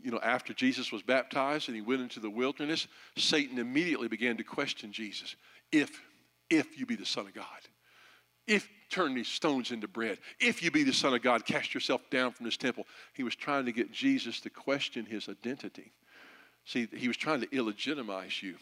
[0.00, 4.36] You know, after Jesus was baptized and he went into the wilderness, Satan immediately began
[4.36, 5.36] to question Jesus.
[5.70, 6.00] If,
[6.50, 7.46] if you be the Son of God,
[8.46, 12.02] if turn these stones into bread, if you be the Son of God, cast yourself
[12.10, 12.86] down from this temple.
[13.14, 15.92] He was trying to get Jesus to question his identity.
[16.64, 18.54] See, he was trying to illegitimize you.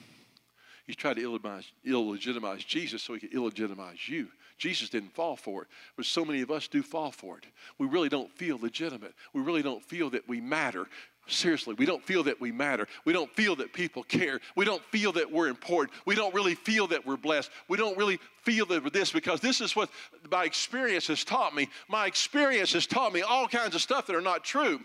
[0.86, 4.28] He's trying to illegitimize, illegitimize Jesus so he could illegitimize you.
[4.58, 7.44] Jesus didn't fall for it, but so many of us do fall for it.
[7.78, 9.14] We really don't feel legitimate.
[9.32, 10.86] We really don't feel that we matter.
[11.30, 12.88] Seriously, we don't feel that we matter.
[13.04, 14.40] We don't feel that people care.
[14.56, 15.96] We don't feel that we're important.
[16.04, 17.50] We don't really feel that we're blessed.
[17.68, 19.90] We don't really feel that we're this because this is what
[20.30, 21.68] my experience has taught me.
[21.88, 24.80] My experience has taught me all kinds of stuff that are not true.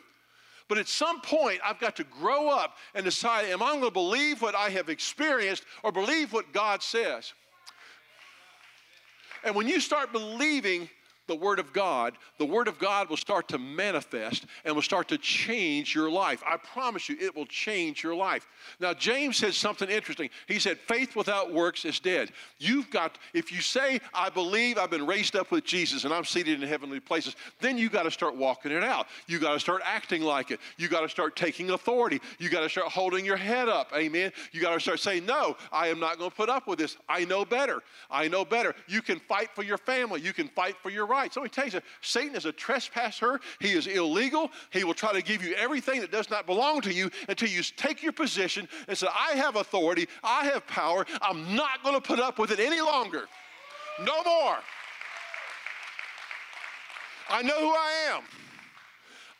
[0.67, 3.91] But at some point, I've got to grow up and decide am I going to
[3.91, 7.33] believe what I have experienced or believe what God says?
[9.43, 10.89] And when you start believing
[11.27, 15.07] the Word of God, the Word of God will start to manifest and will start
[15.09, 16.43] to change your life.
[16.45, 18.47] I promise you, it will change your life.
[18.79, 20.29] Now, James said something interesting.
[20.47, 22.31] He said, faith without works is dead.
[22.59, 26.25] You've got, if you say, I believe I've been raised up with Jesus and I'm
[26.25, 29.07] seated in heavenly places, then you got to start walking it out.
[29.27, 30.59] You got to start acting like it.
[30.77, 32.21] You got to start taking authority.
[32.39, 33.91] You got to start holding your head up.
[33.95, 34.31] Amen.
[34.51, 36.97] You got to start saying, No, I am not going to put up with this.
[37.07, 37.81] I know better.
[38.09, 38.75] I know better.
[38.87, 40.21] You can fight for your family.
[40.21, 41.35] You can fight for your rights.
[41.37, 43.39] Let me tell you, Satan is a trespasser.
[43.59, 44.51] He is illegal.
[44.71, 47.63] He will try to give you everything that does not belong to you until you
[47.63, 50.07] take your position and say, I have authority.
[50.23, 51.05] I have power.
[51.21, 53.25] I'm not going to put up with it any longer.
[53.99, 54.57] No more.
[57.29, 58.23] I know who I am.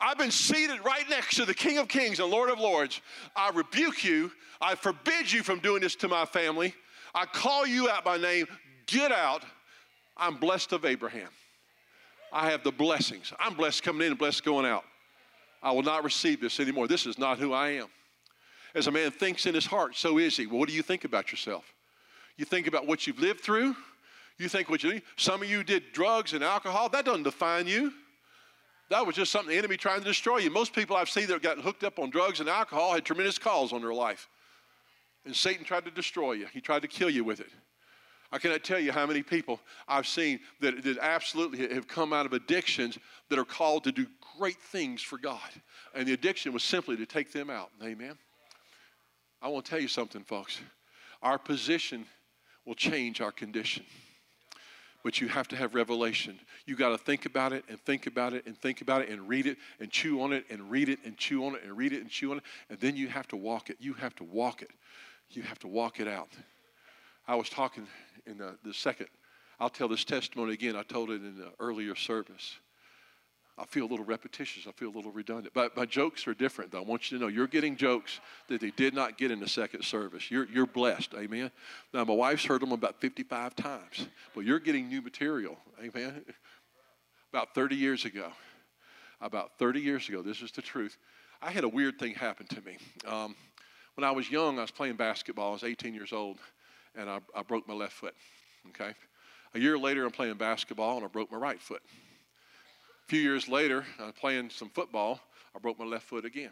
[0.00, 3.00] I've been seated right next to the King of Kings and Lord of Lords.
[3.34, 4.32] I rebuke you.
[4.60, 6.74] I forbid you from doing this to my family.
[7.14, 8.46] I call you out by name.
[8.86, 9.42] Get out.
[10.16, 11.28] I'm blessed of Abraham.
[12.32, 13.32] I have the blessings.
[13.38, 14.84] I'm blessed coming in and blessed going out.
[15.62, 16.86] I will not receive this anymore.
[16.86, 17.86] This is not who I am.
[18.74, 20.46] As a man thinks in his heart, so is he.
[20.46, 21.72] Well, what do you think about yourself?
[22.36, 23.74] You think about what you've lived through.
[24.38, 25.02] You think what you need.
[25.16, 26.90] Some of you did drugs and alcohol.
[26.90, 27.92] That doesn't define you.
[28.90, 30.50] That was just something the enemy trying to destroy you.
[30.50, 33.72] Most people I've seen that got hooked up on drugs and alcohol had tremendous calls
[33.72, 34.28] on their life.
[35.24, 36.46] And Satan tried to destroy you.
[36.52, 37.50] He tried to kill you with it.
[38.36, 42.26] I cannot tell you how many people I've seen that, that absolutely have come out
[42.26, 42.98] of addictions
[43.30, 44.06] that are called to do
[44.38, 45.40] great things for God.
[45.94, 47.70] And the addiction was simply to take them out.
[47.82, 48.18] Amen.
[49.40, 50.60] I want to tell you something, folks.
[51.22, 52.04] Our position
[52.66, 53.86] will change our condition.
[55.02, 56.38] But you have to have revelation.
[56.66, 59.26] You got to think about it and think about it and think about it and
[59.26, 61.94] read it and chew on it and read it and chew on it and read
[61.94, 62.42] it and chew on it.
[62.68, 63.78] And then you have to walk it.
[63.80, 64.72] You have to walk it.
[65.30, 66.28] You have to walk it out.
[67.28, 67.86] I was talking
[68.26, 69.08] in the, the second,
[69.58, 70.76] I'll tell this testimony again.
[70.76, 72.56] I told it in the earlier service.
[73.58, 74.66] I feel a little repetitious.
[74.66, 75.54] I feel a little redundant.
[75.54, 76.80] But my jokes are different, though.
[76.80, 79.48] I want you to know you're getting jokes that they did not get in the
[79.48, 80.30] second service.
[80.30, 81.14] You're, you're blessed.
[81.14, 81.50] Amen.
[81.94, 85.56] Now, my wife's heard them about 55 times, but you're getting new material.
[85.82, 86.22] Amen.
[87.32, 88.30] About 30 years ago,
[89.22, 90.98] about 30 years ago, this is the truth.
[91.40, 92.76] I had a weird thing happen to me.
[93.06, 93.34] Um,
[93.94, 95.50] when I was young, I was playing basketball.
[95.50, 96.38] I was 18 years old
[96.96, 98.14] and I, I broke my left foot.
[98.68, 98.92] Okay?
[99.54, 101.82] A year later, I'm playing basketball and I broke my right foot.
[103.04, 105.20] A few years later, I was playing some football.
[105.54, 106.50] I broke my left foot again.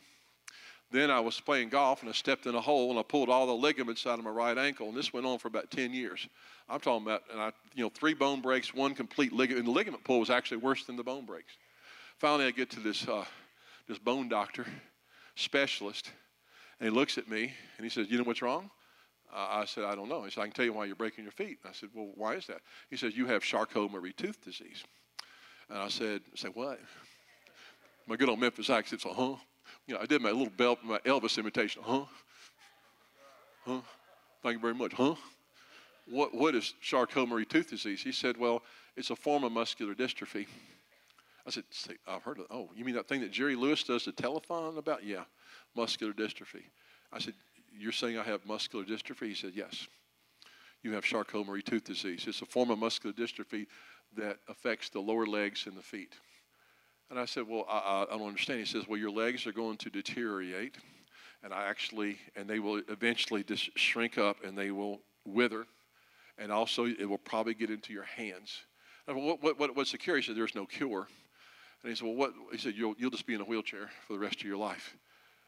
[0.91, 3.47] Then I was playing golf and I stepped in a hole and I pulled all
[3.47, 4.89] the ligaments out of my right ankle.
[4.89, 6.29] And this went on for about 10 years.
[6.69, 9.67] I'm talking about, and I, you know, three bone breaks, one complete ligament.
[9.67, 11.53] And the ligament pull was actually worse than the bone breaks.
[12.19, 13.25] Finally, I get to this, uh,
[13.89, 14.67] this bone doctor,
[15.35, 16.13] specialist,
[16.79, 18.71] and he looks at me and he says, You know what's wrong?
[19.35, 20.23] I said, I don't know.
[20.23, 21.59] He said, I can tell you why you're breaking your feet.
[21.69, 22.61] I said, Well, why is that?
[22.89, 24.85] He says, You have Charcot-Marie tooth disease.
[25.69, 26.79] And I said, said, What?
[28.07, 29.37] My good old Memphis accent, so, huh?
[29.87, 32.05] You know, I did my little belt, my Elvis imitation, huh?
[33.67, 33.81] Huh?
[34.43, 35.15] Thank you very much, huh?
[36.09, 38.03] What, what is Charcot-Marie tooth disease?
[38.03, 38.63] He said, Well,
[38.97, 40.47] it's a form of muscular dystrophy.
[41.47, 41.65] I said,
[42.07, 45.05] I've heard of Oh, you mean that thing that Jerry Lewis does the telethon about?
[45.05, 45.25] Yeah,
[45.75, 46.63] muscular dystrophy.
[47.13, 47.35] I said,
[47.79, 49.29] you're saying I have muscular dystrophy?
[49.29, 49.87] He said, Yes.
[50.83, 52.27] You have Charcot Marie tooth disease.
[52.27, 53.67] It's a form of muscular dystrophy
[54.19, 56.15] that affects the lower legs and the feet.
[57.11, 58.61] And I said, Well, I, I don't understand.
[58.61, 60.77] He says, Well, your legs are going to deteriorate,
[61.43, 65.67] and I actually, and they will eventually just shrink up and they will wither,
[66.39, 68.61] and also it will probably get into your hands.
[69.09, 70.17] i what, what, what's the cure?
[70.17, 71.07] He said, There's no cure.
[71.83, 72.33] And he said, Well, what?
[72.53, 74.97] He said, You'll, you'll just be in a wheelchair for the rest of your life.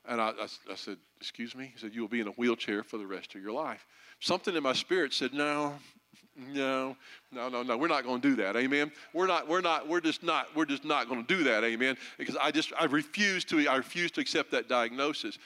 [0.08, 1.70] And I, I, I said, Excuse me?
[1.72, 3.86] He said, You'll be in a wheelchair for the rest of your life.
[4.20, 5.74] Something in my spirit said, No,
[6.36, 6.96] no,
[7.32, 7.76] no, no, no.
[7.76, 8.56] We're not going to do that.
[8.56, 8.92] Amen.
[9.14, 9.48] We're not.
[9.48, 9.88] We're not.
[9.88, 10.54] We're just not.
[10.54, 11.64] We're just not going to do that.
[11.64, 11.96] Amen.
[12.18, 13.66] Because I just I refuse to.
[13.66, 15.38] I refuse to accept that diagnosis.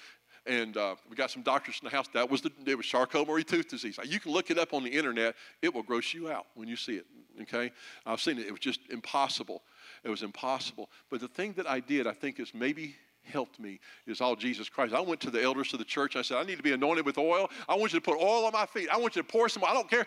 [0.46, 2.07] And uh, we got some doctors in the house.
[2.12, 2.51] That was the.
[2.66, 3.99] It was Charcot-Marie tooth disease.
[4.05, 5.37] You can look it up on the internet.
[5.62, 7.07] It will gross you out when you see it.
[7.42, 7.70] Okay.
[8.05, 8.46] I've seen it.
[8.46, 9.62] It was just impossible.
[10.03, 10.90] It was impossible.
[11.09, 14.68] But the thing that I did, I think, is maybe helped me is all Jesus
[14.68, 14.94] Christ.
[14.94, 16.16] I went to the elders of the church.
[16.16, 17.50] I said, I need to be anointed with oil.
[17.68, 18.88] I want you to put oil on my feet.
[18.90, 19.64] I want you to pour some.
[19.64, 20.06] I don't care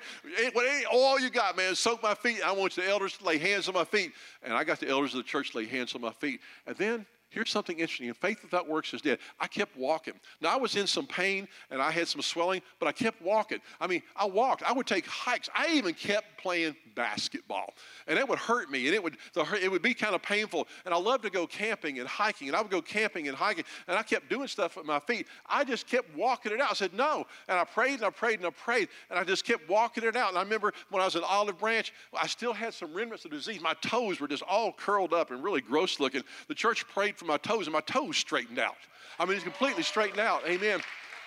[0.53, 1.75] what any oil you got, man.
[1.75, 2.41] Soak my feet.
[2.45, 4.11] I want the elders to lay hands on my feet.
[4.43, 6.41] And I got the elders of the church to lay hands on my feet.
[6.67, 8.13] And then Here's something interesting.
[8.13, 9.17] faith without works is dead.
[9.39, 10.13] I kept walking.
[10.39, 13.57] Now, I was in some pain and I had some swelling, but I kept walking.
[13.81, 14.61] I mean, I walked.
[14.61, 15.49] I would take hikes.
[15.55, 17.73] I even kept playing basketball.
[18.07, 20.67] And it would hurt me and it would, it would be kind of painful.
[20.85, 22.49] And I loved to go camping and hiking.
[22.49, 23.63] And I would go camping and hiking.
[23.87, 25.25] And I kept doing stuff with my feet.
[25.47, 26.69] I just kept walking it out.
[26.69, 27.25] I said, no.
[27.47, 28.89] And I prayed and I prayed and I prayed.
[29.09, 30.29] And I just kept walking it out.
[30.29, 33.31] And I remember when I was at Olive Branch, I still had some remnants of
[33.31, 33.59] disease.
[33.59, 36.21] My toes were just all curled up and really gross looking.
[36.47, 38.75] The church prayed for my toes, and my toes straightened out.
[39.19, 40.41] I mean, it's completely straightened out.
[40.47, 40.81] Amen.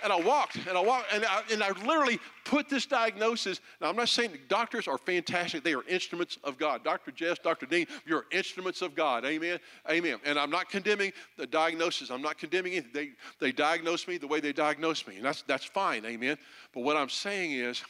[0.05, 3.61] And I walked, and I walked, and I, and I literally put this diagnosis.
[3.81, 5.65] Now, I'm not saying that doctors are fantastic.
[5.65, 6.85] They are instruments of God.
[6.85, 7.11] Dr.
[7.13, 7.65] Jess, Dr.
[7.65, 9.25] Dean, you're instruments of God.
[9.25, 9.59] Amen.
[9.91, 10.19] Amen.
[10.25, 12.11] And I'm not condemning the diagnosis.
[12.11, 12.93] I'm not condemning it.
[12.93, 16.05] They, they diagnosed me the way they diagnosed me, and that's, that's fine.
[16.05, 16.37] Amen.
[16.75, 17.83] But what I'm saying is,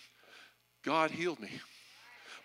[0.84, 1.50] God healed me.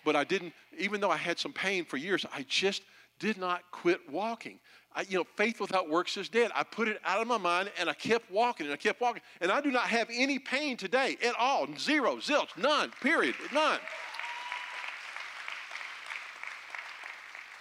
[0.03, 2.81] But I didn't, even though I had some pain for years, I just
[3.19, 4.59] did not quit walking.
[4.93, 6.51] I, you know, faith without works is dead.
[6.53, 9.21] I put it out of my mind and I kept walking and I kept walking.
[9.39, 11.67] And I do not have any pain today at all.
[11.77, 13.79] Zero, zilch, none, period, none.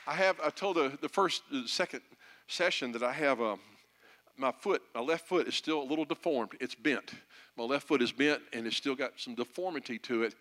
[0.07, 2.01] I have, I told the, the first, the second
[2.49, 3.61] session that I have a, um,
[4.37, 6.53] my foot, my left foot is still a little deformed.
[6.61, 7.13] It's bent.
[7.57, 10.35] My left foot is bent and it's still got some deformity to it,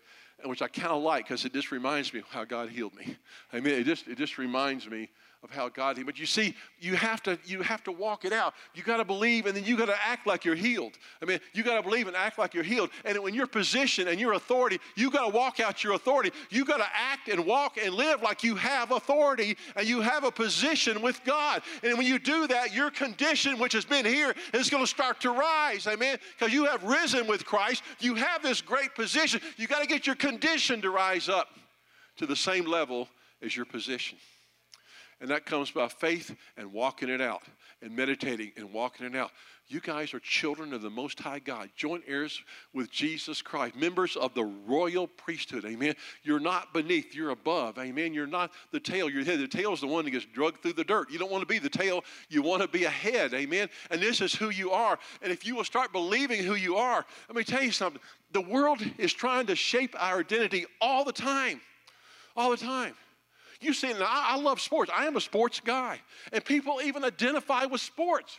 [0.44, 3.16] which I kind of like because it just reminds me how God healed me.
[3.52, 5.10] I mean, it just, it just reminds me
[5.42, 8.54] of how God But you see, you have to you have to walk it out.
[8.74, 10.98] You got to believe, and then you got to act like you're healed.
[11.22, 12.90] I mean, you got to believe and act like you're healed.
[13.06, 16.30] And when your position and your authority, you got to walk out your authority.
[16.50, 20.24] You got to act and walk and live like you have authority and you have
[20.24, 21.62] a position with God.
[21.82, 25.20] And when you do that, your condition, which has been here, is going to start
[25.22, 25.86] to rise.
[25.86, 26.18] Amen.
[26.38, 27.82] Because you have risen with Christ.
[27.98, 29.40] You have this great position.
[29.56, 31.48] You got to get your condition to rise up
[32.16, 33.08] to the same level
[33.40, 34.18] as your position.
[35.20, 37.42] And that comes by faith and walking it out
[37.82, 39.30] and meditating and walking it out.
[39.68, 42.42] You guys are children of the Most High God, joint heirs
[42.74, 45.64] with Jesus Christ, members of the royal priesthood.
[45.64, 45.94] Amen.
[46.24, 47.78] You're not beneath, you're above.
[47.78, 48.12] Amen.
[48.12, 49.40] You're not the tail, you're the head.
[49.40, 51.10] The tail is the one that gets drugged through the dirt.
[51.10, 53.32] You don't want to be the tail, you want to be a head.
[53.32, 53.68] Amen.
[53.90, 54.98] And this is who you are.
[55.22, 58.02] And if you will start believing who you are, let me tell you something.
[58.32, 61.60] The world is trying to shape our identity all the time.
[62.36, 62.94] All the time.
[63.60, 64.90] You see, I, I love sports.
[64.94, 66.00] I am a sports guy.
[66.32, 68.38] And people even identify with sports.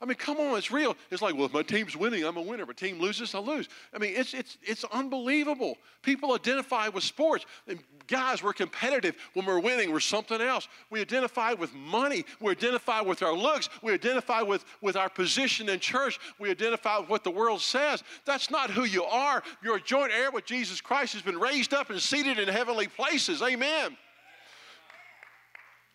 [0.00, 0.96] I mean, come on, it's real.
[1.10, 2.62] It's like, well, if my team's winning, I'm a winner.
[2.62, 3.68] If my team loses, I lose.
[3.92, 5.76] I mean, it's, it's, it's unbelievable.
[6.02, 7.46] People identify with sports.
[7.66, 9.16] And guys, we're competitive.
[9.34, 10.68] When we're winning, we're something else.
[10.90, 12.24] We identify with money.
[12.40, 13.68] We identify with our looks.
[13.82, 16.20] We identify with, with our position in church.
[16.38, 18.04] We identify with what the world says.
[18.24, 19.42] That's not who you are.
[19.64, 22.86] You're a joint heir with Jesus Christ who's been raised up and seated in heavenly
[22.86, 23.42] places.
[23.42, 23.96] Amen.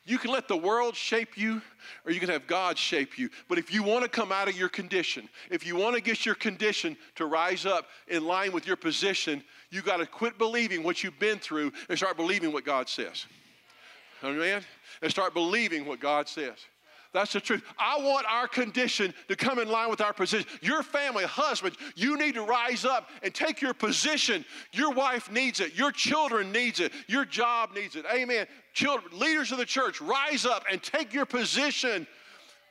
[0.06, 1.62] You can let the world shape you,
[2.06, 3.30] or you can have God shape you.
[3.48, 6.26] But if you want to come out of your condition, if you want to get
[6.26, 10.84] your condition to rise up in line with your position, you got to quit believing
[10.84, 13.26] what you've been through and start believing what God says.
[14.24, 14.62] Amen?
[15.02, 16.58] And start believing what God says.
[17.14, 17.64] That's the truth.
[17.78, 20.48] I want our condition to come in line with our position.
[20.62, 24.44] Your family, husband, you need to rise up and take your position.
[24.72, 25.76] Your wife needs it.
[25.76, 26.92] Your children needs it.
[27.08, 28.06] Your job needs it.
[28.12, 28.48] Amen.
[28.74, 32.08] Children, leaders of the church, rise up and take your position.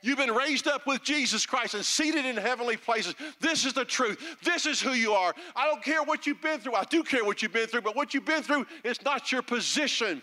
[0.01, 3.15] You've been raised up with Jesus Christ and seated in heavenly places.
[3.39, 4.37] This is the truth.
[4.43, 5.33] This is who you are.
[5.55, 6.75] I don't care what you've been through.
[6.75, 9.41] I do care what you've been through, but what you've been through is not your
[9.41, 10.21] position.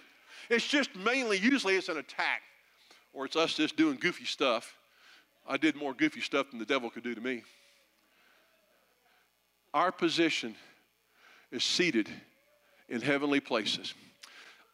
[0.51, 2.43] It's just mainly, usually, it's an attack
[3.13, 4.77] or it's us just doing goofy stuff.
[5.49, 7.43] I did more goofy stuff than the devil could do to me.
[9.73, 10.55] Our position
[11.51, 12.09] is seated
[12.89, 13.95] in heavenly places.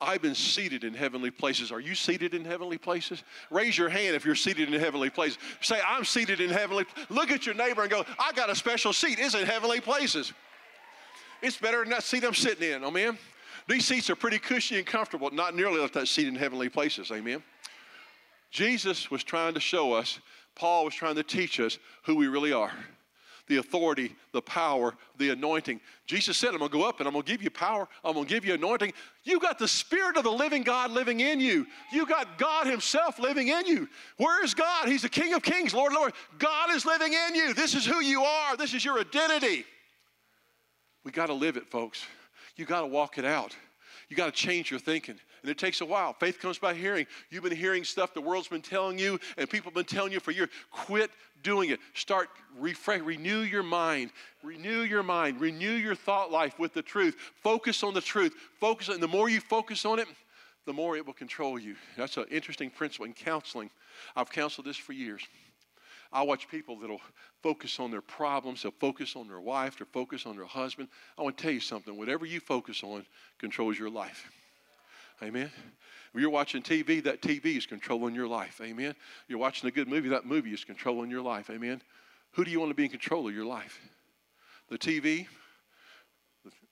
[0.00, 1.72] I've been seated in heavenly places.
[1.72, 3.22] Are you seated in heavenly places?
[3.50, 5.38] Raise your hand if you're seated in heavenly places.
[5.62, 6.84] Say, I'm seated in heavenly.
[7.08, 9.18] Look at your neighbor and go, I got a special seat.
[9.18, 10.34] It's in heavenly places.
[11.40, 12.84] It's better than that seat I'm sitting in.
[12.84, 13.16] Amen.
[13.68, 17.10] These seats are pretty cushy and comfortable, not nearly like that seat in heavenly places.
[17.10, 17.42] Amen.
[18.56, 20.18] Jesus was trying to show us,
[20.54, 22.72] Paul was trying to teach us who we really are
[23.48, 25.80] the authority, the power, the anointing.
[26.04, 27.86] Jesus said, I'm going to go up and I'm going to give you power.
[28.02, 28.92] I'm going to give you anointing.
[29.22, 31.64] You got the Spirit of the living God living in you.
[31.92, 33.88] You got God Himself living in you.
[34.16, 34.88] Where is God?
[34.88, 36.12] He's the King of Kings, Lord, Lord.
[36.38, 37.54] God is living in you.
[37.54, 38.56] This is who you are.
[38.56, 39.64] This is your identity.
[41.04, 42.04] We got to live it, folks.
[42.56, 43.54] You got to walk it out.
[44.08, 45.20] You got to change your thinking.
[45.46, 46.12] And it takes a while.
[46.12, 47.06] Faith comes by hearing.
[47.30, 50.18] You've been hearing stuff the world's been telling you, and people have been telling you
[50.18, 50.48] for years.
[50.72, 51.08] Quit
[51.44, 51.78] doing it.
[51.94, 54.10] Start refresh, renew your mind.
[54.42, 55.40] Renew your mind.
[55.40, 57.14] Renew your thought life with the truth.
[57.44, 58.34] Focus on the truth.
[58.58, 60.08] Focus on the more you focus on it,
[60.64, 61.76] the more it will control you.
[61.96, 63.70] That's an interesting principle in counseling.
[64.16, 65.22] I've counseled this for years.
[66.12, 67.02] I watch people that'll
[67.40, 70.88] focus on their problems, they'll focus on their wife, they'll focus on their husband.
[71.16, 71.96] I want to tell you something.
[71.96, 73.06] Whatever you focus on
[73.38, 74.28] controls your life.
[75.22, 75.50] Amen.
[76.12, 78.60] When you're watching TV, that TV is controlling your life.
[78.62, 78.94] Amen.
[79.28, 81.50] You're watching a good movie, that movie is controlling your life.
[81.50, 81.82] Amen.
[82.32, 83.80] Who do you want to be in control of your life?
[84.68, 85.26] The TV?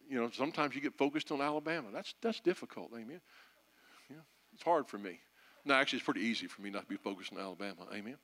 [0.08, 1.88] You know, sometimes you get focused on Alabama.
[1.92, 2.90] That's, that's difficult.
[2.92, 3.20] Amen.
[4.10, 4.16] Yeah,
[4.52, 5.20] it's hard for me.
[5.64, 7.86] No, actually, it's pretty easy for me not to be focused on Alabama.
[7.92, 8.16] Amen.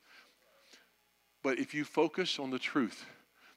[1.43, 3.03] But if you focus on the truth,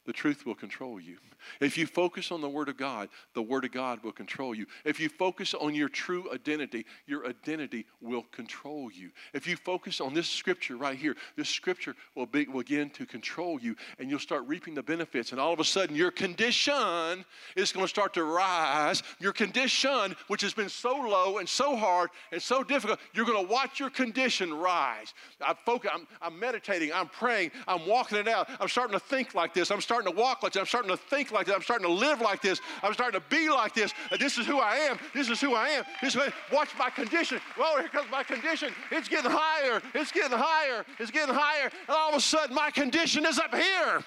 [0.06, 1.18] the truth will control you.
[1.60, 4.66] If you focus on the Word of God, the Word of God will control you.
[4.84, 9.10] If you focus on your true identity, your identity will control you.
[9.32, 13.06] If you focus on this scripture right here, this scripture will, be, will begin to
[13.06, 15.32] control you, and you'll start reaping the benefits.
[15.32, 17.24] And all of a sudden, your condition
[17.56, 19.02] is going to start to rise.
[19.20, 23.46] Your condition, which has been so low and so hard and so difficult, you're going
[23.46, 25.14] to watch your condition rise.
[25.40, 28.48] I focus, I'm, I'm meditating, I'm praying, I'm walking it out.
[28.60, 29.70] I'm starting to think like this.
[29.70, 30.60] I'm starting starting to walk like this.
[30.60, 31.54] I'm starting to think like this.
[31.54, 32.60] I'm starting to live like this.
[32.82, 33.92] I'm starting to be like this.
[34.18, 34.98] This is who I am.
[35.14, 35.84] This is who I am.
[36.02, 37.40] This is watch my condition.
[37.56, 38.72] Well, here comes my condition.
[38.90, 39.80] It's getting higher.
[39.94, 40.84] It's getting higher.
[40.98, 41.70] It's getting higher.
[41.86, 44.02] And all of a sudden, my condition is up here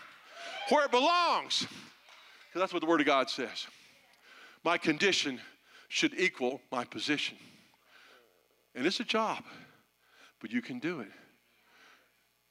[0.67, 1.65] where it belongs.
[2.49, 3.65] Because that's what the Word of God says.
[4.65, 5.39] My condition
[5.87, 7.37] should equal my position.
[8.75, 9.41] And it's a job,
[10.41, 11.11] but you can do it.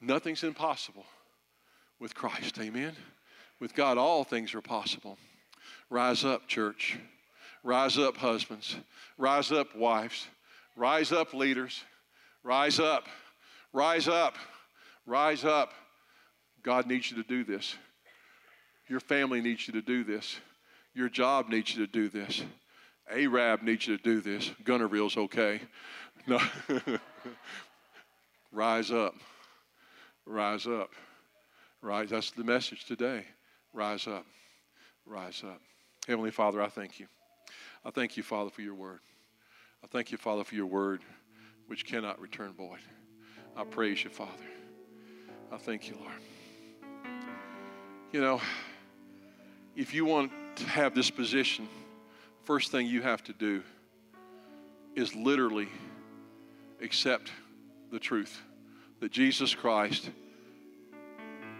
[0.01, 1.05] Nothing's impossible
[1.99, 2.59] with Christ.
[2.59, 2.95] Amen.
[3.59, 5.17] With God, all things are possible.
[5.89, 6.97] Rise up, church.
[7.63, 8.75] Rise up, husbands.
[9.17, 10.27] Rise up, wives.
[10.75, 11.83] Rise up, leaders.
[12.43, 13.07] Rise up.
[13.73, 14.35] Rise up.
[15.05, 15.73] Rise up.
[16.61, 17.75] God needs you to do this.
[18.87, 20.39] Your family needs you to do this.
[20.93, 22.43] Your job needs you to do this.
[23.09, 24.51] Arab needs you to do this.
[24.63, 25.61] Guntersville's okay.
[26.25, 26.39] No.
[28.51, 29.15] Rise up.
[30.25, 30.91] Rise up.
[31.81, 32.09] Rise.
[32.09, 33.25] That's the message today.
[33.77, 34.25] Rise up.
[35.05, 35.61] Rise up.
[36.07, 37.05] Heavenly Father, I thank you.
[37.85, 39.01] I thank you, Father, for your word.
[39.83, 41.01] I thank you, Father, for your word,
[41.67, 42.79] which cannot return void.
[43.55, 44.31] I praise you, Father.
[45.51, 47.13] I thank you, Lord.
[48.11, 48.41] You know,
[49.75, 51.69] if you want to have this position,
[52.45, 53.61] first thing you have to do
[54.95, 55.67] is literally
[56.81, 57.31] accept
[57.91, 58.41] the truth
[59.01, 60.09] that Jesus Christ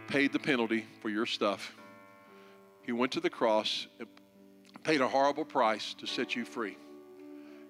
[0.08, 1.77] paid the penalty for your stuff
[2.88, 4.08] he went to the cross and
[4.84, 6.78] paid a horrible price to set you free.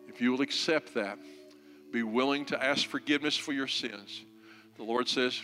[0.08, 1.18] If you will accept that,
[1.92, 4.24] be willing to ask forgiveness for your sins,
[4.78, 5.42] the Lord says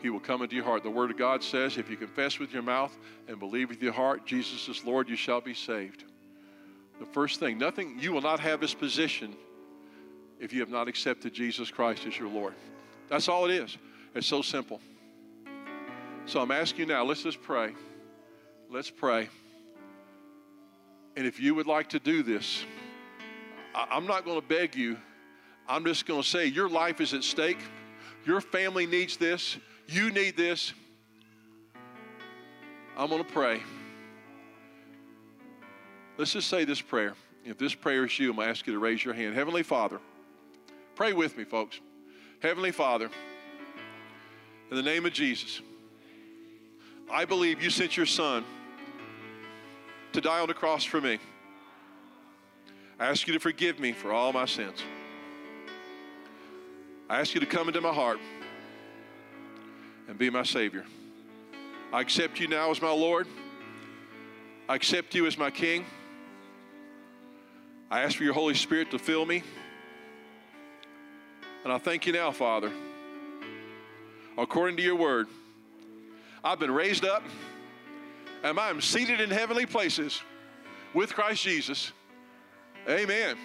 [0.00, 0.84] He will come into your heart.
[0.84, 3.92] The Word of God says, if you confess with your mouth and believe with your
[3.92, 6.04] heart Jesus is Lord, you shall be saved.
[7.00, 9.34] The first thing, nothing, you will not have this position
[10.38, 12.54] if you have not accepted Jesus Christ as your Lord.
[13.08, 13.76] That's all it is.
[14.14, 14.80] It's so simple.
[16.26, 17.72] So I'm asking you now, let's just pray.
[18.70, 19.28] Let's pray.
[21.16, 22.64] And if you would like to do this,
[23.74, 24.98] I'm not going to beg you.
[25.66, 27.58] I'm just going to say your life is at stake.
[28.26, 29.56] Your family needs this.
[29.86, 30.74] You need this.
[32.96, 33.62] I'm going to pray.
[36.18, 37.14] Let's just say this prayer.
[37.44, 39.34] If this prayer is you, I'm going to ask you to raise your hand.
[39.34, 40.00] Heavenly Father,
[40.94, 41.80] pray with me, folks.
[42.40, 43.08] Heavenly Father,
[44.70, 45.62] in the name of Jesus,
[47.10, 48.44] I believe you sent your son
[50.20, 51.16] to die on the cross for me.
[52.98, 54.82] I ask you to forgive me for all my sins.
[57.08, 58.18] I ask you to come into my heart
[60.08, 60.84] and be my Savior.
[61.92, 63.28] I accept you now as my Lord.
[64.68, 65.84] I accept you as my King.
[67.88, 69.44] I ask for your Holy Spirit to fill me.
[71.62, 72.72] And I thank you now, Father.
[74.36, 75.28] According to your word,
[76.42, 77.22] I've been raised up
[78.42, 80.22] and I am seated in heavenly places
[80.94, 81.92] with Christ Jesus.
[82.88, 83.36] Amen.